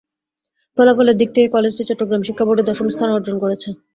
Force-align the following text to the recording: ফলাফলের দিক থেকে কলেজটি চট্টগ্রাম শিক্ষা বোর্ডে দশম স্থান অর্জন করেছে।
ফলাফলের 0.77 1.15
দিক 1.17 1.29
থেকে 1.35 1.47
কলেজটি 1.49 1.83
চট্টগ্রাম 1.89 2.21
শিক্ষা 2.23 2.45
বোর্ডে 2.47 2.63
দশম 2.69 2.87
স্থান 2.89 3.09
অর্জন 3.11 3.35
করেছে। 3.43 3.69